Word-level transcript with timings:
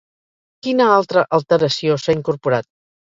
Quina 0.67 0.87
altra 0.95 1.23
alteració 1.39 1.99
s'ha 2.05 2.17
incorporat? 2.21 2.69